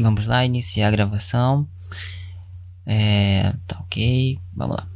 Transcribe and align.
Vamos 0.00 0.28
lá, 0.28 0.44
iniciar 0.44 0.88
a 0.88 0.90
gravação. 0.92 1.68
É, 2.86 3.52
tá 3.66 3.80
ok, 3.80 4.38
vamos 4.54 4.76
lá. 4.76 4.88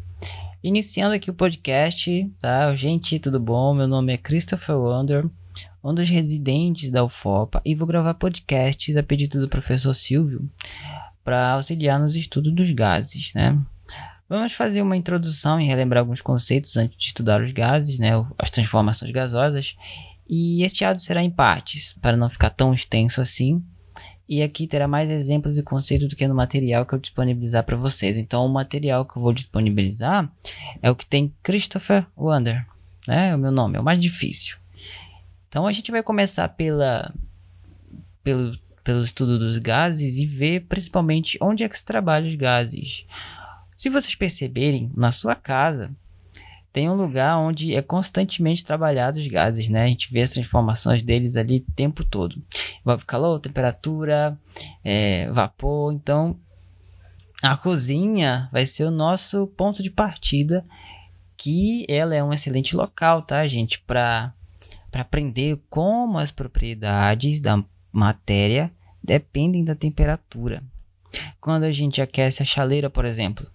Iniciando 0.62 1.14
aqui 1.17 1.29
o 1.29 1.35
podcast, 1.35 2.30
tá? 2.41 2.75
Gente, 2.77 3.18
tudo 3.18 3.41
bom? 3.41 3.75
Meu 3.75 3.89
nome 3.89 4.12
é 4.12 4.17
Christopher 4.17 4.77
Wander, 4.77 5.29
um 5.82 5.93
dos 5.93 6.09
residentes 6.09 6.89
da 6.93 7.03
UFOPA, 7.03 7.61
e 7.64 7.75
vou 7.75 7.86
gravar 7.86 8.14
podcasts 8.14 8.96
a 8.96 9.03
pedido 9.03 9.41
do 9.41 9.49
professor 9.49 9.93
Silvio 9.93 10.49
para 11.25 11.55
auxiliar 11.55 11.98
nos 11.98 12.14
estudos 12.14 12.55
dos 12.55 12.71
gases, 12.71 13.34
né? 13.34 13.61
Vamos 14.29 14.53
fazer 14.53 14.82
uma 14.82 14.96
introdução 14.96 15.61
e 15.61 15.67
relembrar 15.67 16.00
alguns 16.00 16.21
conceitos 16.21 16.76
antes 16.76 16.96
de 16.96 17.07
estudar 17.07 17.43
os 17.43 17.50
gases, 17.50 17.98
né? 17.98 18.12
As 18.39 18.50
transformações 18.50 19.11
gasosas. 19.11 19.76
E 20.31 20.62
este 20.62 20.84
áudio 20.84 21.03
será 21.03 21.25
em 21.25 21.31
partes, 21.31 21.93
para 22.00 22.17
não 22.17 22.31
ficar 22.31 22.50
tão 22.50 22.73
extenso 22.73 23.21
assim. 23.21 23.62
E 24.29 24.43
aqui 24.43 24.67
terá 24.67 24.86
mais 24.86 25.11
exemplos 25.11 25.58
e 25.58 25.62
conceitos 25.62 26.08
do 26.08 26.17
que 26.17 26.26
no 26.26 26.35
material 26.35 26.86
que 26.86 26.94
eu 26.94 26.99
disponibilizar 26.99 27.64
para 27.64 27.76
vocês. 27.76 28.17
Então, 28.17 28.46
o 28.46 28.53
material 28.53 29.04
que 29.04 29.17
eu 29.17 29.22
vou 29.22 29.32
disponibilizar 29.32 30.32
é 30.81 30.90
o 30.90 30.96
que 30.96 31.04
tem 31.04 31.35
Christopher 31.43 32.06
Wander, 32.17 32.67
né? 33.06 33.31
É 33.31 33.34
o 33.34 33.39
meu 33.39 33.50
nome, 33.50 33.77
é 33.77 33.81
o 33.81 33.84
mais 33.84 33.98
difícil. 33.98 34.56
Então, 35.48 35.67
a 35.67 35.72
gente 35.72 35.91
vai 35.91 36.03
começar 36.03 36.48
pela, 36.48 37.12
pelo, 38.22 38.56
pelo 38.83 39.03
estudo 39.03 39.39
dos 39.39 39.58
gases 39.58 40.19
e 40.19 40.27
ver 40.27 40.67
principalmente 40.69 41.36
onde 41.41 41.64
é 41.64 41.69
que 41.69 41.77
se 41.77 41.84
trabalha 41.84 42.28
os 42.28 42.34
gases. 42.34 43.05
Se 43.77 43.91
vocês 43.91 44.14
perceberem, 44.14 44.91
na 44.97 45.11
sua 45.11 45.34
casa 45.34 45.91
tem 46.73 46.89
um 46.89 46.95
lugar 46.95 47.37
onde 47.37 47.75
é 47.75 47.83
constantemente 47.83 48.65
trabalhado 48.65 49.20
os 49.20 49.27
gases, 49.28 49.69
né? 49.69 49.84
A 49.84 49.89
gente 49.89 50.11
vê 50.11 50.23
as 50.23 50.31
transformações 50.31 51.03
deles 51.03 51.37
ali 51.37 51.56
o 51.56 51.73
tempo 51.75 52.03
todo. 52.03 52.42
Calor, 53.06 53.39
temperatura, 53.41 54.39
é, 54.83 55.31
vapor. 55.31 55.93
Então, 55.93 56.39
a 57.43 57.56
cozinha 57.56 58.48
vai 58.50 58.65
ser 58.65 58.84
o 58.84 58.91
nosso 58.91 59.47
ponto 59.48 59.83
de 59.83 59.91
partida, 59.91 60.65
que 61.37 61.84
ela 61.89 62.15
é 62.15 62.25
um 62.25 62.33
excelente 62.33 62.75
local, 62.75 63.20
tá, 63.20 63.47
gente? 63.47 63.81
Para 63.81 64.33
aprender 64.95 65.61
como 65.69 66.19
as 66.19 66.31
propriedades 66.31 67.41
da 67.41 67.62
matéria 67.93 68.73
dependem 69.05 69.62
da 69.62 69.75
temperatura. 69.75 70.62
Quando 71.39 71.65
a 71.65 71.73
gente 71.73 72.00
aquece 72.00 72.43
a 72.43 72.47
chaleira, 72.47 72.89
por 72.89 73.05
exemplo, 73.05 73.52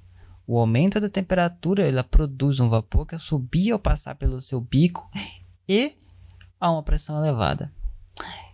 o 0.48 0.58
aumento 0.58 1.00
da 1.02 1.10
temperatura 1.10 1.86
ela 1.86 2.04
produz 2.04 2.62
um 2.62 2.70
vapor 2.70 3.06
que 3.06 3.20
subir 3.20 3.72
ao 3.72 3.80
passar 3.80 4.16
pelo 4.16 4.40
seu 4.40 4.62
bico 4.62 5.10
e 5.68 5.94
a 6.60 6.72
uma 6.72 6.82
pressão 6.82 7.18
elevada. 7.18 7.72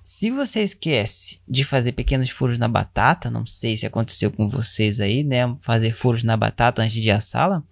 Se 0.03 0.29
você 0.29 0.61
esquece 0.61 1.41
de 1.47 1.63
fazer 1.63 1.93
pequenos 1.93 2.29
furos 2.29 2.57
na 2.57 2.67
batata, 2.67 3.29
não 3.29 3.45
sei 3.45 3.77
se 3.77 3.85
aconteceu 3.85 4.29
com 4.29 4.49
vocês 4.49 4.99
aí, 4.99 5.23
né? 5.23 5.55
Fazer 5.61 5.93
furos 5.93 6.23
na 6.23 6.35
batata 6.35 6.81
antes 6.81 7.01
de 7.01 7.09
assá-la, 7.09 7.63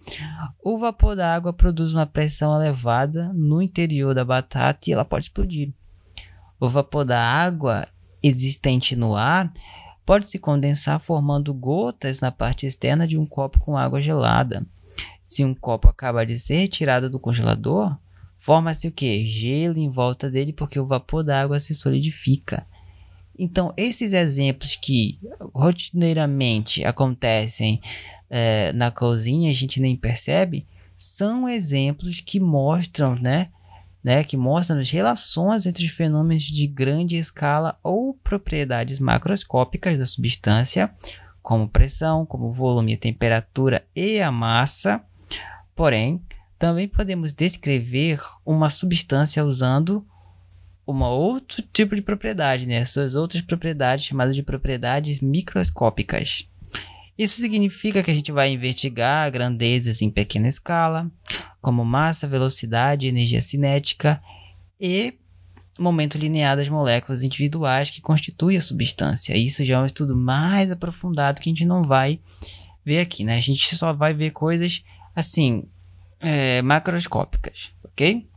o 0.63 0.77
vapor 0.77 1.13
da 1.13 1.33
água 1.33 1.51
produz 1.51 1.93
uma 1.93 2.05
pressão 2.05 2.55
elevada 2.55 3.33
no 3.33 3.61
interior 3.61 4.15
da 4.15 4.23
batata 4.23 4.89
e 4.89 4.93
ela 4.93 5.03
pode 5.03 5.25
explodir. 5.25 5.73
O 6.57 6.69
vapor 6.69 7.03
da 7.03 7.21
água 7.21 7.85
existente 8.23 8.95
no 8.95 9.15
ar 9.15 9.51
pode 10.11 10.27
se 10.27 10.37
condensar 10.37 10.99
formando 10.99 11.53
gotas 11.53 12.19
na 12.19 12.33
parte 12.33 12.65
externa 12.65 13.07
de 13.07 13.17
um 13.17 13.25
copo 13.25 13.61
com 13.61 13.77
água 13.77 14.01
gelada. 14.01 14.67
Se 15.23 15.45
um 15.45 15.55
copo 15.55 15.87
acaba 15.87 16.25
de 16.25 16.37
ser 16.37 16.55
retirado 16.55 17.09
do 17.09 17.17
congelador, 17.17 17.97
forma-se 18.35 18.89
o 18.89 18.91
que? 18.91 19.25
Gelo 19.25 19.77
em 19.77 19.89
volta 19.89 20.29
dele 20.29 20.51
porque 20.51 20.77
o 20.77 20.85
vapor 20.85 21.23
da 21.23 21.41
água 21.41 21.61
se 21.61 21.73
solidifica. 21.73 22.67
Então, 23.39 23.73
esses 23.77 24.11
exemplos 24.11 24.75
que 24.75 25.17
rotineiramente 25.55 26.83
acontecem 26.83 27.79
é, 28.29 28.73
na 28.73 28.91
cozinha, 28.91 29.49
a 29.49 29.55
gente 29.55 29.79
nem 29.79 29.95
percebe, 29.95 30.67
são 30.97 31.47
exemplos 31.47 32.19
que 32.19 32.37
mostram, 32.37 33.15
né, 33.15 33.47
né, 34.03 34.23
que 34.23 34.35
mostram 34.35 34.79
as 34.79 34.89
relações 34.89 35.65
entre 35.65 35.85
os 35.85 35.91
fenômenos 35.91 36.43
de 36.43 36.67
grande 36.67 37.15
escala 37.15 37.77
ou 37.83 38.13
propriedades 38.23 38.99
macroscópicas 38.99 39.97
da 39.97 40.05
substância, 40.05 40.93
como 41.41 41.69
pressão, 41.69 42.25
como 42.25 42.51
volume, 42.51 42.97
temperatura 42.97 43.85
e 43.95 44.19
a 44.19 44.31
massa. 44.31 45.03
Porém, 45.75 46.21
também 46.57 46.87
podemos 46.87 47.33
descrever 47.33 48.19
uma 48.45 48.69
substância 48.69 49.43
usando 49.43 50.05
um 50.87 51.01
outro 51.03 51.63
tipo 51.73 51.95
de 51.95 52.01
propriedade, 52.01 52.67
né? 52.67 52.83
Suas 52.85 53.15
outras 53.15 53.41
propriedades 53.41 54.05
chamadas 54.05 54.35
de 54.35 54.43
propriedades 54.43 55.21
microscópicas. 55.21 56.47
Isso 57.17 57.39
significa 57.39 58.01
que 58.01 58.11
a 58.11 58.13
gente 58.13 58.31
vai 58.31 58.51
investigar 58.51 59.31
grandezas 59.31 60.01
em 60.01 60.09
pequena 60.09 60.47
escala, 60.47 61.09
como 61.61 61.85
massa, 61.85 62.27
velocidade, 62.27 63.07
energia 63.07 63.41
cinética 63.41 64.21
e 64.79 65.17
momento 65.79 66.17
linear 66.17 66.55
das 66.55 66.67
moléculas 66.67 67.23
individuais 67.23 67.89
que 67.89 68.01
constituem 68.01 68.57
a 68.57 68.61
substância. 68.61 69.37
Isso 69.37 69.63
já 69.63 69.75
é 69.75 69.79
um 69.79 69.85
estudo 69.85 70.15
mais 70.15 70.71
aprofundado 70.71 71.39
que 71.39 71.49
a 71.49 71.51
gente 71.51 71.65
não 71.65 71.83
vai 71.83 72.19
ver 72.85 72.99
aqui, 72.99 73.23
né? 73.23 73.37
A 73.37 73.41
gente 73.41 73.75
só 73.75 73.93
vai 73.93 74.13
ver 74.13 74.31
coisas 74.31 74.83
assim 75.15 75.63
é, 76.19 76.61
macroscópicas, 76.61 77.73
ok? 77.83 78.27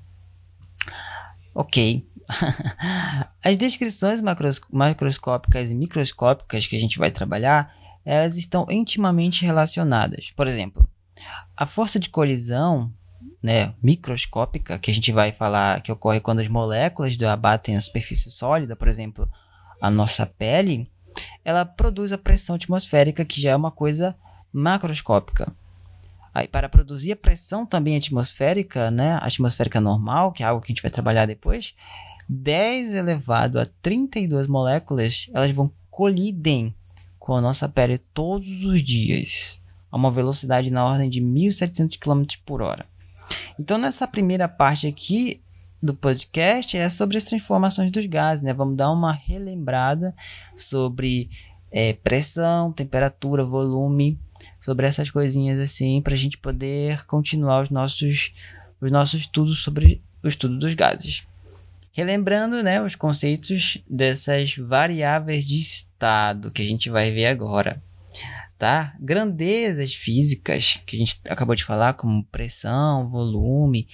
Ok. 1.54 2.06
As 3.42 3.56
descrições 3.56 4.20
macros, 4.20 4.60
macroscópicas 4.70 5.70
e 5.70 5.74
microscópicas 5.74 6.66
que 6.66 6.76
a 6.76 6.80
gente 6.80 6.98
vai 6.98 7.10
trabalhar, 7.10 7.72
elas 8.04 8.36
estão 8.36 8.66
intimamente 8.70 9.44
relacionadas. 9.44 10.30
Por 10.30 10.46
exemplo, 10.46 10.86
a 11.56 11.66
força 11.66 11.98
de 11.98 12.10
colisão 12.10 12.92
né, 13.44 13.74
microscópica, 13.82 14.78
que 14.78 14.90
a 14.90 14.94
gente 14.94 15.12
vai 15.12 15.30
falar 15.30 15.82
que 15.82 15.92
ocorre 15.92 16.18
quando 16.18 16.40
as 16.40 16.48
moléculas 16.48 17.20
abatem 17.22 17.76
a 17.76 17.80
superfície 17.82 18.30
sólida, 18.30 18.74
por 18.74 18.88
exemplo, 18.88 19.28
a 19.82 19.90
nossa 19.90 20.24
pele, 20.24 20.90
ela 21.44 21.62
produz 21.66 22.10
a 22.10 22.16
pressão 22.16 22.56
atmosférica, 22.56 23.22
que 23.22 23.42
já 23.42 23.50
é 23.50 23.56
uma 23.56 23.70
coisa 23.70 24.16
macroscópica. 24.50 25.54
Aí, 26.32 26.48
para 26.48 26.70
produzir 26.70 27.12
a 27.12 27.16
pressão 27.16 27.66
também 27.66 27.98
atmosférica, 27.98 28.90
né, 28.90 29.18
atmosférica 29.20 29.78
normal, 29.78 30.32
que 30.32 30.42
é 30.42 30.46
algo 30.46 30.62
que 30.62 30.72
a 30.72 30.74
gente 30.74 30.82
vai 30.82 30.90
trabalhar 30.90 31.26
depois, 31.26 31.74
10 32.26 32.94
elevado 32.94 33.60
a 33.60 33.66
32 33.82 34.46
moléculas, 34.46 35.28
elas 35.34 35.50
vão 35.50 35.70
colidem 35.90 36.74
com 37.18 37.34
a 37.36 37.42
nossa 37.42 37.68
pele 37.68 37.98
todos 37.98 38.64
os 38.64 38.82
dias, 38.82 39.60
a 39.92 39.98
uma 39.98 40.10
velocidade 40.10 40.70
na 40.70 40.82
ordem 40.82 41.10
de 41.10 41.20
1.700 41.20 41.98
km 41.98 42.24
por 42.46 42.62
hora. 42.62 42.93
Então, 43.58 43.78
nessa 43.78 44.06
primeira 44.06 44.48
parte 44.48 44.86
aqui 44.86 45.40
do 45.82 45.94
podcast 45.94 46.76
é 46.76 46.88
sobre 46.88 47.18
as 47.18 47.24
transformações 47.24 47.90
dos 47.90 48.06
gases, 48.06 48.42
né? 48.42 48.52
Vamos 48.52 48.76
dar 48.76 48.90
uma 48.90 49.12
relembrada 49.12 50.14
sobre 50.56 51.28
é, 51.70 51.92
pressão, 51.92 52.72
temperatura, 52.72 53.44
volume, 53.44 54.18
sobre 54.60 54.86
essas 54.86 55.10
coisinhas 55.10 55.58
assim, 55.58 56.00
para 56.00 56.14
a 56.14 56.16
gente 56.16 56.38
poder 56.38 57.04
continuar 57.06 57.62
os 57.62 57.70
nossos, 57.70 58.32
os 58.80 58.90
nossos 58.90 59.20
estudos 59.20 59.62
sobre 59.62 60.02
o 60.22 60.28
estudo 60.28 60.58
dos 60.58 60.74
gases. 60.74 61.26
Relembrando 61.92 62.62
né, 62.62 62.82
os 62.82 62.96
conceitos 62.96 63.78
dessas 63.88 64.56
variáveis 64.56 65.44
de 65.44 65.56
estado 65.58 66.50
que 66.50 66.62
a 66.62 66.64
gente 66.64 66.90
vai 66.90 67.12
ver 67.12 67.26
agora 67.26 67.80
Grandezas 69.00 69.94
físicas 69.94 70.80
que 70.86 70.96
a 70.96 70.98
gente 70.98 71.20
acabou 71.28 71.54
de 71.54 71.64
falar, 71.64 71.94
como 71.94 72.24
pressão, 72.24 73.08
volume, 73.08 73.86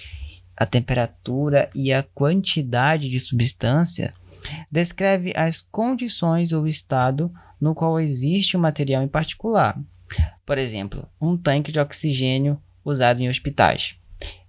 a 0.56 0.66
temperatura 0.66 1.68
e 1.74 1.92
a 1.92 2.02
quantidade 2.02 3.08
de 3.08 3.18
substância, 3.18 4.14
descreve 4.70 5.32
as 5.34 5.60
condições 5.62 6.52
ou 6.52 6.66
estado 6.66 7.32
no 7.60 7.74
qual 7.74 7.98
existe 7.98 8.56
um 8.56 8.60
material 8.60 9.02
em 9.02 9.08
particular. 9.08 9.78
Por 10.46 10.58
exemplo, 10.58 11.06
um 11.20 11.36
tanque 11.36 11.72
de 11.72 11.80
oxigênio 11.80 12.60
usado 12.84 13.20
em 13.20 13.28
hospitais. 13.28 13.96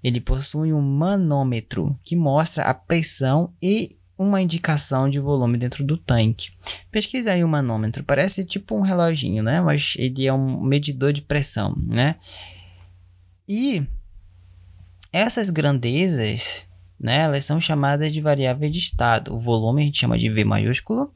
Ele 0.03 0.19
possui 0.19 0.73
um 0.73 0.81
manômetro 0.81 1.97
que 2.03 2.15
mostra 2.15 2.63
a 2.63 2.73
pressão 2.73 3.53
e 3.61 3.89
uma 4.21 4.41
indicação 4.41 5.09
de 5.09 5.19
volume 5.19 5.57
dentro 5.57 5.83
do 5.83 5.97
tanque. 5.97 6.51
Pesquisa 6.91 7.31
aí 7.31 7.43
o 7.43 7.47
manômetro, 7.47 8.03
parece 8.03 8.45
tipo 8.45 8.75
um 8.75 8.81
reloginho, 8.81 9.41
né? 9.41 9.61
Mas 9.61 9.93
ele 9.97 10.27
é 10.27 10.33
um 10.33 10.61
medidor 10.61 11.11
de 11.11 11.21
pressão, 11.21 11.75
né? 11.77 12.15
E 13.47 13.85
essas 15.11 15.49
grandezas, 15.49 16.67
né, 16.99 17.21
elas 17.21 17.43
são 17.43 17.59
chamadas 17.59 18.13
de 18.13 18.21
variáveis 18.21 18.71
de 18.71 18.79
estado. 18.79 19.33
O 19.33 19.39
volume 19.39 19.81
a 19.81 19.85
gente 19.85 19.99
chama 19.99 20.17
de 20.17 20.29
V 20.29 20.45
maiúsculo, 20.45 21.13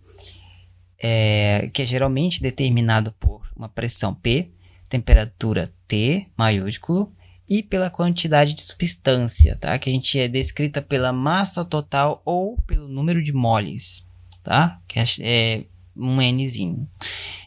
é, 1.02 1.70
que 1.74 1.82
é 1.82 1.86
geralmente 1.86 2.42
determinado 2.42 3.14
por 3.14 3.42
uma 3.56 3.70
pressão 3.70 4.14
P, 4.14 4.50
temperatura 4.90 5.72
T 5.88 6.28
maiúsculo 6.38 7.15
e 7.48 7.62
pela 7.62 7.90
quantidade 7.90 8.54
de 8.54 8.62
substância, 8.62 9.56
tá? 9.56 9.78
Que 9.78 9.90
a 9.90 9.94
gente 9.94 10.20
é 10.20 10.28
descrita 10.28 10.82
pela 10.82 11.14
massa 11.14 11.64
total 11.64 12.22
ou 12.26 12.58
pelo 12.62 12.88
número 12.88 13.22
de 13.22 13.32
moles, 13.32 14.08
tá? 14.44 14.82
Que 14.88 15.00
é, 15.00 15.06
é 15.22 15.66
um 15.96 16.20
Nzinho. 16.22 16.88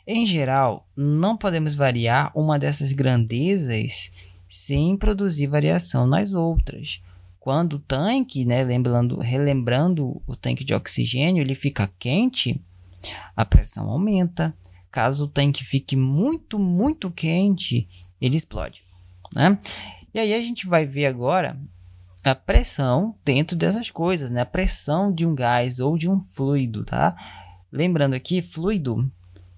Em 0.06 0.24
geral, 0.24 0.88
não 0.96 1.36
podemos 1.36 1.74
variar 1.74 2.32
uma 2.34 2.58
dessas 2.58 2.92
grandezas 2.92 4.10
sem 4.48 4.96
produzir 4.96 5.46
variação 5.46 6.06
nas 6.06 6.32
outras. 6.32 7.02
Quando 7.38 7.74
o 7.74 7.78
tanque, 7.78 8.44
né, 8.44 8.64
lembrando, 8.64 9.18
relembrando 9.18 10.22
o 10.26 10.34
tanque 10.34 10.64
de 10.64 10.74
oxigênio, 10.74 11.42
ele 11.42 11.54
fica 11.54 11.92
quente, 11.98 12.60
a 13.36 13.44
pressão 13.44 13.88
aumenta. 13.90 14.54
Caso 14.90 15.24
o 15.24 15.28
tanque 15.28 15.62
fique 15.62 15.94
muito, 15.94 16.58
muito 16.58 17.10
quente, 17.10 17.86
ele 18.20 18.36
explode. 18.36 18.87
Né? 19.34 19.58
E 20.12 20.18
aí 20.18 20.34
a 20.34 20.40
gente 20.40 20.66
vai 20.66 20.86
ver 20.86 21.06
agora 21.06 21.58
a 22.24 22.34
pressão 22.34 23.14
dentro 23.24 23.56
dessas 23.56 23.90
coisas, 23.90 24.30
né? 24.30 24.40
A 24.40 24.46
pressão 24.46 25.12
de 25.12 25.24
um 25.24 25.34
gás 25.34 25.80
ou 25.80 25.96
de 25.96 26.08
um 26.08 26.20
fluido, 26.20 26.84
tá? 26.84 27.16
Lembrando 27.70 28.14
aqui, 28.14 28.42
fluido, 28.42 29.10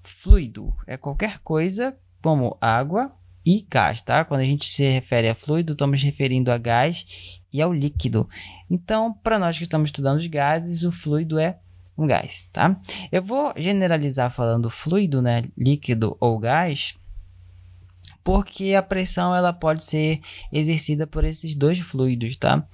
fluido 0.03 0.75
é 0.87 0.97
qualquer 0.97 1.39
coisa 1.41 1.97
como 2.23 2.57
água 2.61 3.11
e 3.45 3.67
gás, 3.69 4.03
tá? 4.03 4.25
Quando 4.25 4.41
a 4.41 4.45
gente 4.45 4.67
se 4.67 4.87
refere 4.89 5.29
a 5.29 5.35
fluido, 5.35 5.73
estamos 5.73 6.03
referindo 6.03 6.53
a 6.53 6.59
gás 6.59 7.41
e 7.53 7.63
ao 7.63 7.73
líquido. 7.73 8.29
Então, 8.69 9.13
para 9.13 9.39
nós 9.39 9.57
que 9.57 9.65
estamos 9.65 9.89
estudando 9.89 10.19
os 10.19 10.27
gases, 10.27 10.85
o 10.85 10.93
fluido 10.93 11.39
é 11.39 11.59
um 11.97 12.07
gás, 12.07 12.49
tá? 12.53 12.79
Eu 13.11 13.23
vou 13.23 13.53
generalizar 13.57 14.31
falando 14.31 14.71
fluido, 14.71 15.21
né? 15.23 15.45
Líquido 15.57 16.17
ou 16.21 16.39
gás, 16.39 16.95
porque 18.31 18.75
a 18.75 18.83
pressão 18.83 19.35
ela 19.35 19.53
pode 19.53 19.83
ser 19.83 20.21
exercida 20.53 21.05
por 21.05 21.25
esses 21.25 21.57
dois 21.57 21.81
fluidos, 21.81 22.37
tá? 22.37 22.65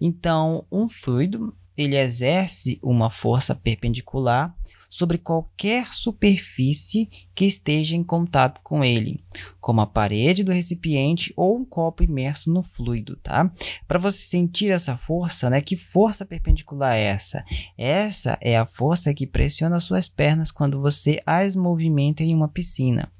Então, 0.00 0.64
um 0.72 0.88
fluido 0.88 1.54
ele 1.76 1.98
exerce 1.98 2.78
uma 2.82 3.10
força 3.10 3.54
perpendicular 3.54 4.56
sobre 4.88 5.18
qualquer 5.18 5.92
superfície 5.92 7.10
que 7.34 7.44
esteja 7.44 7.94
em 7.94 8.02
contato 8.02 8.62
com 8.62 8.82
ele, 8.82 9.18
como 9.60 9.82
a 9.82 9.86
parede 9.86 10.42
do 10.42 10.52
recipiente 10.52 11.34
ou 11.36 11.58
um 11.58 11.66
copo 11.66 12.02
imerso 12.02 12.50
no 12.50 12.62
fluido, 12.62 13.16
tá? 13.16 13.52
Para 13.86 13.98
você 13.98 14.16
sentir 14.16 14.70
essa 14.70 14.96
força, 14.96 15.50
né? 15.50 15.60
Que 15.60 15.76
força 15.76 16.24
perpendicular 16.24 16.94
é 16.94 17.02
essa? 17.02 17.44
Essa 17.76 18.38
é 18.40 18.56
a 18.56 18.64
força 18.64 19.12
que 19.12 19.26
pressiona 19.26 19.78
suas 19.80 20.08
pernas 20.08 20.50
quando 20.50 20.80
você 20.80 21.20
as 21.26 21.54
movimenta 21.54 22.22
em 22.22 22.34
uma 22.34 22.48
piscina. 22.48 23.12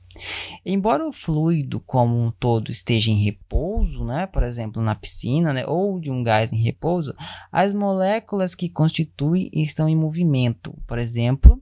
Embora 0.65 1.07
o 1.07 1.13
fluido 1.13 1.81
como 1.81 2.21
um 2.21 2.31
todo 2.31 2.71
esteja 2.71 3.11
em 3.11 3.23
repouso, 3.23 4.05
né, 4.05 4.27
por 4.27 4.43
exemplo, 4.43 4.83
na 4.83 4.95
piscina, 4.95 5.53
né, 5.53 5.67
ou 5.67 6.01
de 6.01 6.11
um 6.11 6.23
gás 6.23 6.53
em 6.53 6.63
repouso, 6.63 7.15
as 7.51 7.75
moléculas 7.75 8.55
que 8.55 8.69
constituem 8.69 9.51
estão 9.53 9.89
em 9.89 9.97
movimento. 9.97 10.77
Por 10.87 10.99
exemplo, 10.99 11.61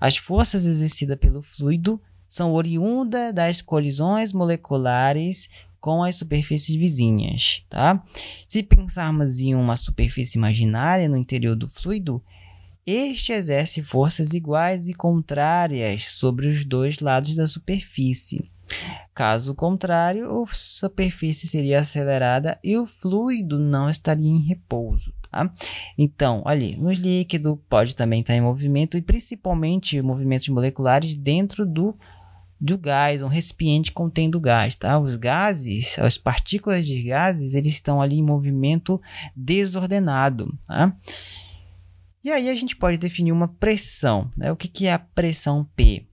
as 0.00 0.16
forças 0.16 0.64
exercidas 0.64 1.18
pelo 1.18 1.42
fluido 1.42 2.00
são 2.28 2.52
oriundas 2.52 3.32
das 3.34 3.62
colisões 3.62 4.32
moleculares 4.32 5.48
com 5.80 6.02
as 6.02 6.16
superfícies 6.16 6.76
vizinhas, 6.76 7.64
tá? 7.68 8.02
Se 8.46 8.62
pensarmos 8.62 9.38
em 9.38 9.54
uma 9.54 9.76
superfície 9.76 10.36
imaginária 10.36 11.08
no 11.08 11.16
interior 11.16 11.56
do 11.56 11.68
fluido, 11.68 12.22
este 12.90 13.32
exerce 13.32 13.82
forças 13.82 14.32
iguais 14.32 14.88
e 14.88 14.94
contrárias 14.94 16.06
sobre 16.06 16.48
os 16.48 16.64
dois 16.64 17.00
lados 17.00 17.36
da 17.36 17.46
superfície. 17.46 18.50
Caso 19.14 19.54
contrário, 19.54 20.24
a 20.24 20.46
superfície 20.46 21.46
seria 21.46 21.80
acelerada 21.80 22.58
e 22.62 22.78
o 22.78 22.86
fluido 22.86 23.58
não 23.58 23.90
estaria 23.90 24.30
em 24.30 24.38
repouso. 24.38 25.12
Tá? 25.30 25.52
Então, 25.98 26.42
ali, 26.46 26.76
no 26.76 26.90
líquido 26.90 27.60
pode 27.68 27.94
também 27.94 28.20
estar 28.20 28.34
em 28.34 28.40
movimento 28.40 28.96
e 28.96 29.02
principalmente 29.02 30.00
movimentos 30.00 30.48
moleculares 30.48 31.16
dentro 31.16 31.66
do, 31.66 31.94
do 32.60 32.78
gás, 32.78 33.20
um 33.20 33.26
recipiente 33.26 33.92
contendo 33.92 34.40
gás. 34.40 34.76
Tá? 34.76 34.98
Os 34.98 35.16
gases, 35.16 35.98
as 35.98 36.16
partículas 36.16 36.86
de 36.86 37.02
gases, 37.02 37.54
eles 37.54 37.74
estão 37.74 38.00
ali 38.00 38.16
em 38.16 38.24
movimento 38.24 39.00
desordenado. 39.34 40.56
Tá? 40.66 40.96
E 42.22 42.30
aí 42.30 42.48
a 42.48 42.54
gente 42.54 42.76
pode 42.76 42.98
definir 42.98 43.32
uma 43.32 43.48
pressão. 43.48 44.30
Né? 44.36 44.50
O 44.50 44.56
que, 44.56 44.68
que 44.68 44.86
é 44.86 44.92
a 44.92 44.98
pressão 44.98 45.64
P? 45.76 46.06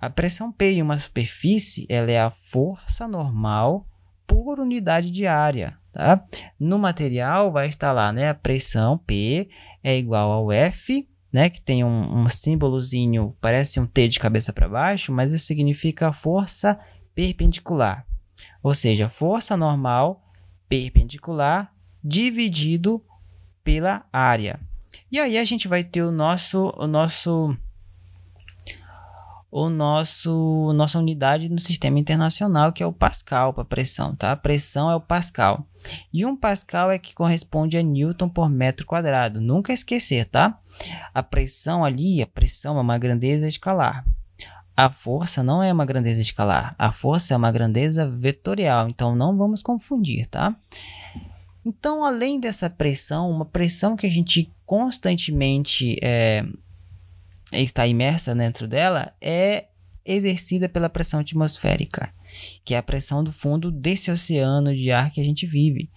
A 0.00 0.10
pressão 0.10 0.52
P 0.52 0.72
em 0.72 0.82
uma 0.82 0.98
superfície 0.98 1.86
ela 1.88 2.10
é 2.10 2.20
a 2.20 2.30
força 2.30 3.08
normal 3.08 3.86
por 4.26 4.60
unidade 4.60 5.10
de 5.10 5.26
área. 5.26 5.78
Tá? 5.92 6.24
No 6.58 6.78
material 6.78 7.52
vai 7.52 7.68
estar 7.68 7.92
lá 7.92 8.12
né? 8.12 8.28
a 8.28 8.34
pressão 8.34 8.98
P 8.98 9.48
é 9.82 9.96
igual 9.96 10.30
ao 10.30 10.50
F, 10.50 11.08
né? 11.32 11.48
que 11.48 11.60
tem 11.60 11.84
um, 11.84 12.22
um 12.22 12.28
símbolozinho, 12.28 13.36
parece 13.40 13.78
um 13.78 13.86
T 13.86 14.08
de 14.08 14.18
cabeça 14.18 14.52
para 14.52 14.68
baixo, 14.68 15.12
mas 15.12 15.32
isso 15.32 15.46
significa 15.46 16.12
força 16.12 16.78
perpendicular. 17.14 18.06
Ou 18.62 18.74
seja, 18.74 19.08
força 19.08 19.56
normal 19.56 20.22
perpendicular 20.68 21.72
dividido 22.02 23.02
pela 23.62 24.04
área. 24.12 24.60
E 25.10 25.18
aí 25.18 25.38
a 25.38 25.44
gente 25.44 25.68
vai 25.68 25.84
ter 25.84 26.02
o 26.02 26.10
nosso 26.10 26.72
o 26.76 26.86
nosso 26.86 27.56
o 29.50 29.68
nosso 29.68 30.72
nossa 30.74 30.98
unidade 30.98 31.48
no 31.48 31.60
sistema 31.60 31.98
internacional 31.98 32.72
que 32.72 32.82
é 32.82 32.86
o 32.86 32.92
Pascal 32.92 33.52
para 33.52 33.64
pressão, 33.64 34.14
tá? 34.14 34.32
A 34.32 34.36
pressão 34.36 34.90
é 34.90 34.96
o 34.96 35.00
Pascal. 35.00 35.66
E 36.12 36.26
um 36.26 36.36
Pascal 36.36 36.90
é 36.90 36.98
que 36.98 37.14
corresponde 37.14 37.78
a 37.78 37.82
Newton 37.82 38.28
por 38.28 38.48
metro 38.48 38.86
quadrado. 38.86 39.40
Nunca 39.40 39.72
esquecer, 39.72 40.24
tá? 40.24 40.58
A 41.12 41.22
pressão 41.22 41.84
ali, 41.84 42.20
a 42.22 42.26
pressão 42.26 42.78
é 42.78 42.80
uma 42.80 42.98
grandeza 42.98 43.46
escalar. 43.46 44.04
A 44.76 44.90
força 44.90 45.40
não 45.40 45.62
é 45.62 45.72
uma 45.72 45.84
grandeza 45.84 46.20
escalar. 46.20 46.74
A 46.76 46.90
força 46.90 47.32
é 47.32 47.36
uma 47.36 47.52
grandeza 47.52 48.10
vetorial. 48.10 48.88
Então 48.88 49.14
não 49.14 49.36
vamos 49.36 49.62
confundir, 49.62 50.26
tá? 50.26 50.56
Então, 51.64 52.04
além 52.04 52.38
dessa 52.38 52.68
pressão, 52.68 53.30
uma 53.30 53.44
pressão 53.44 53.96
que 53.96 54.06
a 54.06 54.10
gente 54.10 54.52
constantemente 54.66 55.96
é, 56.02 56.44
está 57.52 57.86
imersa 57.86 58.34
dentro 58.34 58.66
dela 58.66 59.12
é 59.20 59.66
exercida 60.04 60.68
pela 60.68 60.90
pressão 60.90 61.20
atmosférica, 61.20 62.12
que 62.64 62.74
é 62.74 62.78
a 62.78 62.82
pressão 62.82 63.24
do 63.24 63.32
fundo 63.32 63.70
desse 63.70 64.10
oceano 64.10 64.74
de 64.74 64.90
ar 64.90 65.10
que 65.10 65.20
a 65.20 65.24
gente 65.24 65.46
vive. 65.46 65.90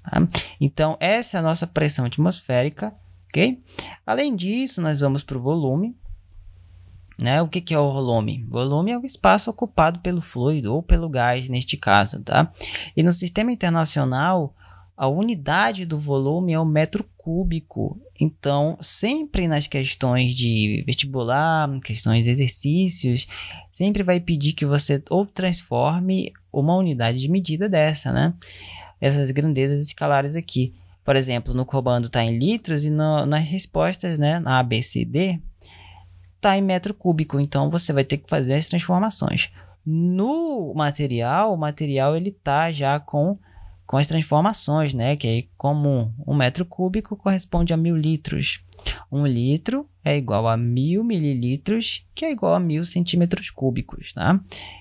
Tá? 0.04 0.28
Então, 0.60 0.98
essa 1.00 1.38
é 1.38 1.40
a 1.40 1.44
nossa 1.44 1.68
pressão 1.68 2.06
atmosférica 2.06 2.94
ok? 3.32 3.64
Além 4.06 4.36
disso, 4.36 4.82
nós 4.82 5.00
vamos 5.00 5.24
para 5.24 5.38
o 5.38 5.42
volume. 5.42 5.96
Né? 7.22 7.42
O 7.42 7.48
que, 7.48 7.62
que 7.62 7.74
é 7.74 7.80
o 7.80 7.94
volume? 7.94 8.44
Volume 8.50 8.92
é 8.92 8.98
o 8.98 9.06
espaço 9.06 9.50
ocupado 9.50 10.00
pelo 10.00 10.20
fluido 10.20 10.74
ou 10.74 10.82
pelo 10.82 11.08
gás, 11.08 11.48
neste 11.48 11.78
caso, 11.78 12.20
tá? 12.22 12.52
E 12.98 13.04
no 13.04 13.14
sistema 13.14 13.52
internacional, 13.52 14.56
a 14.98 15.08
unidade 15.08 15.86
do 15.86 16.00
volume 16.00 16.54
é 16.54 16.60
o 16.60 16.66
metro 16.66 17.06
cúbico. 17.18 18.00
Então, 18.20 18.78
sempre 18.82 19.48
nas 19.48 19.68
questões 19.68 20.34
de 20.34 20.84
vestibular, 20.86 21.70
questões 21.82 22.24
de 22.24 22.32
exercícios, 22.32 23.28
sempre 23.72 24.02
vai 24.02 24.20
pedir 24.20 24.54
que 24.54 24.66
você 24.66 25.02
ou 25.10 25.26
transforme 25.26 26.32
uma 26.52 26.76
unidade 26.76 27.20
de 27.20 27.30
medida 27.30 27.70
dessa, 27.70 28.12
né? 28.12 28.34
Essas 29.00 29.30
grandezas 29.32 29.80
escalares 29.80 30.36
aqui. 30.36 30.74
Por 31.04 31.16
exemplo, 31.16 31.54
no 31.54 31.66
comando 31.66 32.08
está 32.08 32.24
em 32.24 32.38
litros 32.38 32.84
e 32.84 32.90
no, 32.90 33.26
nas 33.26 33.44
respostas, 33.44 34.20
né, 34.20 34.40
na 34.40 34.60
A, 34.60 34.64
B, 34.64 34.84
C, 34.84 35.04
D, 35.04 35.42
está 36.42 36.58
em 36.58 36.62
metro 36.62 36.94
cúbico. 36.94 37.40
Então 37.40 37.70
você 37.70 37.94
vai 37.94 38.04
ter 38.04 38.18
que 38.18 38.30
fazer 38.30 38.56
as 38.56 38.68
transformações. 38.68 39.52
No 39.86 40.74
material, 40.76 41.54
o 41.54 41.58
material 41.58 42.16
ele 42.16 42.32
tá 42.32 42.72
já 42.72 43.00
com, 43.00 43.38
com 43.86 43.98
as 43.98 44.08
transformações, 44.08 44.94
né? 44.94 45.16
Que 45.16 45.28
é 45.28 45.44
comum. 45.56 46.12
Um 46.28 46.36
metro 46.36 46.66
cúbico 46.66 47.16
corresponde 47.16 47.74
a 47.74 47.78
mil 47.78 47.96
litros. 47.96 48.64
Um 49.12 49.26
litro 49.26 49.88
é 50.04 50.18
igual 50.18 50.48
a 50.48 50.58
mil 50.58 51.04
mililitros, 51.04 52.06
que 52.16 52.26
é 52.26 52.32
igual 52.32 52.56
a 52.56 52.60
mil 52.60 52.84
centímetros 52.84 53.52
cúbicos, 53.52 54.14
tá? 54.14 54.40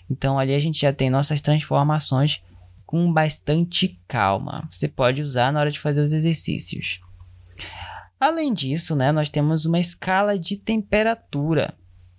Então 0.09 0.39
ali 0.39 0.55
a 0.55 0.59
gente 0.59 0.81
já 0.81 0.93
tem 0.93 1.11
nossas 1.11 1.43
transformações 1.43 2.43
com 2.87 3.13
bastante 3.13 4.01
calma. 4.09 4.67
Você 4.71 4.89
pode 4.89 5.23
usar 5.23 5.53
na 5.53 5.61
hora 5.61 5.71
de 5.71 5.79
fazer 5.79 6.01
os 6.01 6.13
exercícios. 6.13 7.01
Além 8.21 8.53
disso, 8.53 8.95
né, 8.95 9.11
nós 9.11 9.31
temos 9.31 9.65
uma 9.65 9.81
escala 9.81 10.39
de 10.39 10.55
temperatura. 10.55 11.73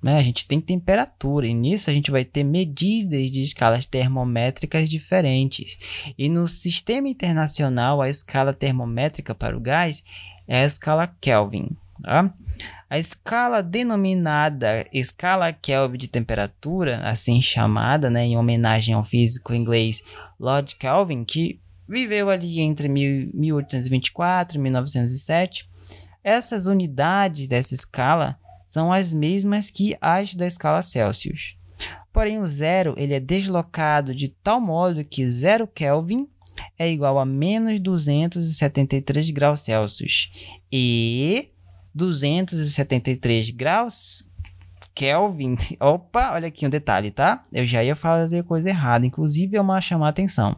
Né? 0.03 0.17
A 0.17 0.24
gente 0.24 0.48
tem 0.48 0.60
temperatura 0.60 1.46
e 1.46 1.53
nisso 1.53 1.91
a 1.91 1.93
gente 1.93 2.10
vai 2.10 2.25
ter 2.25 2.43
medidas 2.43 3.29
de 3.29 3.43
escalas 3.43 3.86
termométricas 3.86 4.89
diferentes. 4.89 5.77
E 6.17 6.27
no 6.27 6.48
sistema 6.48 7.08
internacional, 7.08 8.01
a 8.01 8.10
escala 8.10 8.51
termométrica 8.51 9.36
para 9.36 9.55
o 9.55 9.60
gás 9.60 10.03
é 10.48 10.63
a 10.63 10.65
escala 10.65 11.05
Kelvin. 11.05 11.70
Tá? 12.01 12.34
A 12.89 12.98
escala 12.98 13.62
denominada 13.62 14.84
escala 14.91 15.53
Kelvin 15.53 16.00
de 16.00 16.08
temperatura, 16.08 17.00
assim 17.03 17.39
chamada, 17.41 18.10
né, 18.10 18.25
em 18.25 18.38
homenagem 18.38 18.96
ao 18.96 19.03
físico 19.03 19.53
inglês 19.53 20.03
Lord 20.39 20.75
Kelvin, 20.77 21.24
que 21.24 21.62
viveu 21.88 22.29
ali 22.29 22.60
entre 22.60 22.89
1824 22.89 24.58
e 24.58 24.62
1907. 24.62 25.70
Essas 26.23 26.67
unidades 26.67 27.47
dessa 27.47 27.73
escala 27.73 28.37
são 28.67 28.91
as 28.91 29.13
mesmas 29.13 29.69
que 29.69 29.97
as 29.99 30.35
da 30.35 30.45
escala 30.45 30.81
Celsius. 30.81 31.57
Porém, 32.13 32.39
o 32.39 32.45
zero 32.45 32.93
ele 32.97 33.13
é 33.13 33.19
deslocado 33.19 34.13
de 34.13 34.27
tal 34.27 34.59
modo 34.59 35.03
que 35.03 35.29
zero 35.29 35.67
Kelvin 35.67 36.27
é 36.77 36.89
igual 36.89 37.17
a 37.17 37.25
menos 37.25 37.79
273 37.79 39.29
graus 39.31 39.61
Celsius 39.61 40.31
e 40.71 41.49
273 41.93 43.49
graus 43.51 44.29
Kelvin. 44.93 45.57
Opa, 45.79 46.33
olha 46.33 46.49
aqui 46.49 46.67
um 46.67 46.69
detalhe, 46.69 47.11
tá? 47.11 47.43
Eu 47.51 47.65
já 47.65 47.83
ia 47.83 47.95
fazer 47.95 48.43
coisa 48.43 48.69
errada, 48.69 49.05
inclusive 49.05 49.57
é 49.57 49.61
uma 49.61 49.81
chamar 49.81 50.09
atenção. 50.09 50.55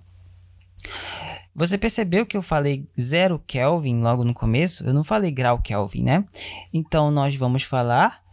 Você 1.56 1.78
percebeu 1.78 2.26
que 2.26 2.36
eu 2.36 2.42
falei 2.42 2.88
zero 3.00 3.40
Kelvin 3.46 4.02
logo 4.02 4.24
no 4.24 4.34
começo? 4.34 4.84
Eu 4.84 4.94
não 4.94 5.04
falei 5.04 5.30
grau 5.30 5.60
Kelvin, 5.62 6.04
né? 6.04 6.26
Então 6.74 7.12
nós 7.12 7.36
vamos 7.36 7.64
falar 7.64 8.24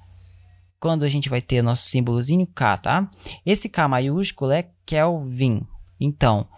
quando 0.78 1.04
a 1.04 1.08
gente 1.08 1.28
vai 1.28 1.42
ter 1.42 1.62
nosso 1.62 1.84
símbolozinho 1.84 2.46
K, 2.46 2.78
tá? 2.78 3.10
Esse 3.44 3.68
K 3.68 3.86
maiúsculo 3.86 4.52
é 4.52 4.70
Kelvin. 4.86 5.60
Então, 6.00 6.48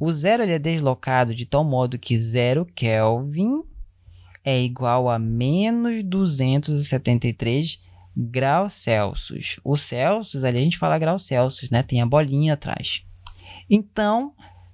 o 0.00 0.10
zero 0.10 0.42
ele 0.42 0.54
é 0.54 0.58
deslocado 0.58 1.34
de 1.34 1.44
tal 1.44 1.62
modo 1.62 1.98
que 1.98 2.18
zero 2.18 2.64
Kelvin 2.74 3.62
é 4.42 4.58
igual 4.58 5.10
a 5.10 5.18
menos 5.18 6.02
273 6.02 7.82
graus 8.16 8.72
Celsius. 8.72 9.60
O 9.62 9.76
Celsius, 9.76 10.42
ali 10.42 10.58
a 10.58 10.62
gente 10.62 10.78
fala 10.78 10.98
graus 10.98 11.26
Celsius, 11.26 11.70
né? 11.70 11.82
Tem 11.82 12.00
a 12.00 12.06
bolinha 12.06 12.54
atrás. 12.54 13.04
Então, 13.68 14.32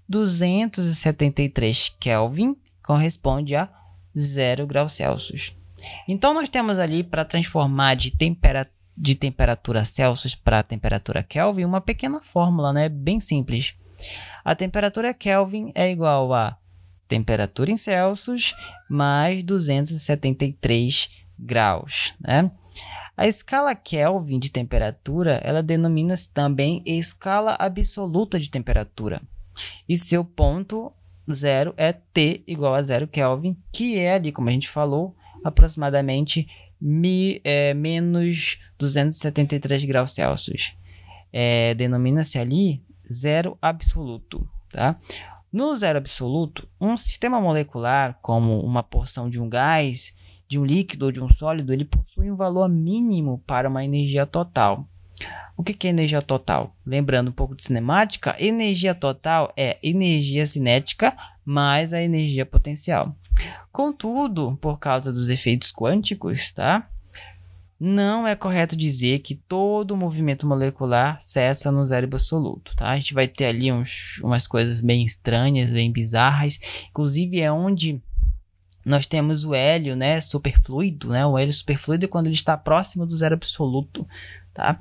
273 0.09 1.97
Kelvin 1.99 2.57
corresponde 2.83 3.57
a 3.57 3.69
0 4.17 4.67
graus 4.67 4.93
Celsius. 4.93 5.57
Então, 6.07 6.33
nós 6.33 6.49
temos 6.49 6.79
ali 6.79 7.03
para 7.03 7.25
transformar 7.25 7.95
de, 7.95 8.11
tempera 8.11 8.69
de 8.97 9.15
temperatura 9.15 9.85
Celsius 9.85 10.35
para 10.35 10.63
temperatura 10.63 11.23
Kelvin 11.23 11.65
uma 11.65 11.81
pequena 11.81 12.21
fórmula, 12.21 12.73
né? 12.73 12.89
Bem 12.89 13.19
simples. 13.19 13.75
A 14.45 14.55
temperatura 14.55 15.13
Kelvin 15.13 15.73
é 15.75 15.91
igual 15.91 16.33
a 16.33 16.57
temperatura 17.09 17.71
em 17.71 17.77
Celsius 17.77 18.55
mais 18.89 19.43
273 19.43 21.11
graus, 21.39 22.15
né? 22.21 22.51
A 23.17 23.27
escala 23.29 23.75
Kelvin 23.75 24.39
de 24.39 24.51
temperatura, 24.51 25.41
ela 25.45 25.63
denomina-se 25.63 26.29
também 26.31 26.83
escala 26.85 27.57
absoluta 27.59 28.39
de 28.41 28.51
temperatura. 28.51 29.21
E 29.89 29.97
seu 29.97 30.25
ponto 30.25 30.93
zero 31.33 31.75
é 31.77 31.93
T 31.93 32.43
igual 32.47 32.75
a 32.75 32.83
zero 32.83 33.09
Kelvin, 33.09 33.57
que 33.73 33.99
é 33.99 34.15
ali, 34.15 34.33
como 34.33 34.49
a 34.49 34.53
gente 34.53 34.69
falou, 34.69 35.17
aproximadamente 35.43 36.47
mi, 36.81 37.41
é, 37.45 37.73
menos 37.75 38.59
273 38.79 39.85
graus 39.85 40.15
Celsius. 40.15 40.77
É, 41.33 41.75
Denomina-se 41.75 42.39
ali 42.39 42.83
zero 43.11 43.57
absoluto. 43.61 44.49
Tá? 44.73 44.95
No 45.53 45.77
zero 45.77 45.99
absoluto, 45.99 46.69
um 46.81 46.97
sistema 46.97 47.41
molecular, 47.41 48.19
como 48.21 48.61
uma 48.61 48.83
porção 48.83 49.31
de 49.31 49.41
um 49.41 49.49
gás, 49.49 50.15
de 50.47 50.59
um 50.59 50.65
líquido 50.65 51.07
ou 51.07 51.13
de 51.13 51.23
um 51.23 51.29
sólido, 51.29 51.73
ele 51.73 51.85
possui 51.85 52.31
um 52.31 52.37
valor 52.37 52.69
mínimo 52.69 53.39
para 53.47 53.69
uma 53.69 53.85
energia 53.85 54.27
total. 54.27 54.89
O 55.57 55.63
que 55.63 55.87
é 55.87 55.91
energia 55.91 56.21
total? 56.21 56.75
Lembrando 56.85 57.29
um 57.29 57.33
pouco 57.33 57.55
de 57.55 57.65
cinemática, 57.65 58.35
energia 58.39 58.95
total 58.95 59.53
é 59.57 59.79
energia 59.83 60.47
cinética 60.47 61.17
mais 61.45 61.93
a 61.93 62.03
energia 62.03 62.45
potencial. 62.45 63.15
Contudo, 63.71 64.57
por 64.61 64.79
causa 64.79 65.13
dos 65.13 65.29
efeitos 65.29 65.73
quânticos, 65.73 66.51
tá? 66.51 66.89
Não 67.79 68.27
é 68.27 68.35
correto 68.35 68.77
dizer 68.77 69.19
que 69.19 69.35
todo 69.35 69.97
movimento 69.97 70.47
molecular 70.47 71.21
cessa 71.21 71.71
no 71.71 71.85
zero 71.85 72.07
absoluto, 72.07 72.75
tá? 72.77 72.91
A 72.91 72.97
gente 72.97 73.13
vai 73.13 73.29
ter 73.29 73.47
ali 73.47 73.71
uns, 73.71 74.21
umas 74.23 74.47
coisas 74.47 74.81
bem 74.81 75.05
estranhas, 75.05 75.71
bem 75.73 75.91
bizarras, 75.91 76.59
inclusive 76.89 77.41
é 77.41 77.51
onde 77.51 78.01
nós 78.87 79.07
temos 79.07 79.45
o 79.45 79.55
hélio, 79.55 79.97
né, 79.97 80.21
superfluido, 80.21 81.09
né? 81.09 81.27
O 81.27 81.37
hélio 81.37 81.53
superfluido 81.53 82.05
é 82.05 82.09
quando 82.09 82.27
ele 82.27 82.35
está 82.35 82.57
próximo 82.57 83.07
do 83.07 83.17
zero 83.17 83.35
absoluto, 83.35 84.07
tá? 84.53 84.79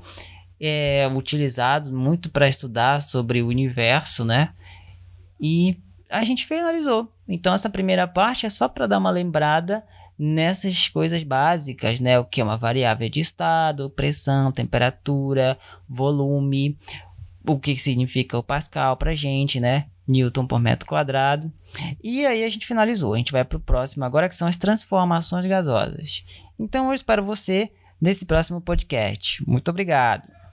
É 0.60 1.08
utilizado 1.14 1.92
muito 1.92 2.30
para 2.30 2.48
estudar 2.48 3.00
sobre 3.02 3.42
o 3.42 3.48
universo, 3.48 4.24
né? 4.24 4.52
E 5.40 5.76
a 6.08 6.24
gente 6.24 6.46
finalizou. 6.46 7.12
Então 7.28 7.54
essa 7.54 7.68
primeira 7.68 8.06
parte 8.06 8.46
é 8.46 8.50
só 8.50 8.68
para 8.68 8.86
dar 8.86 8.98
uma 8.98 9.10
lembrada 9.10 9.84
nessas 10.18 10.88
coisas 10.88 11.22
básicas, 11.22 12.00
né? 12.00 12.18
O 12.18 12.24
que 12.24 12.40
é 12.40 12.44
uma 12.44 12.56
variável 12.56 13.08
de 13.08 13.20
estado, 13.20 13.90
pressão, 13.90 14.52
temperatura, 14.52 15.58
volume, 15.88 16.78
o 17.46 17.58
que 17.58 17.76
significa 17.76 18.38
o 18.38 18.42
Pascal 18.42 18.96
para 18.96 19.14
gente, 19.14 19.60
né? 19.60 19.86
Newton 20.06 20.46
por 20.46 20.60
metro 20.60 20.86
quadrado. 20.86 21.50
E 22.02 22.24
aí 22.26 22.44
a 22.44 22.48
gente 22.48 22.66
finalizou. 22.66 23.14
A 23.14 23.18
gente 23.18 23.32
vai 23.32 23.44
para 23.44 23.56
o 23.56 23.60
próximo 23.60 24.04
agora, 24.04 24.28
que 24.28 24.34
são 24.34 24.46
as 24.46 24.56
transformações 24.56 25.46
gasosas. 25.46 26.24
Então 26.58 26.88
eu 26.88 26.94
espero 26.94 27.24
você 27.24 27.72
nesse 28.00 28.24
próximo 28.24 28.60
podcast. 28.60 29.42
Muito 29.46 29.70
obrigado. 29.70 30.43